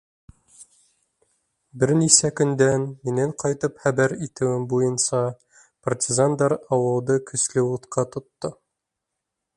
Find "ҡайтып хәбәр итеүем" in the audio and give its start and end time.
3.45-4.65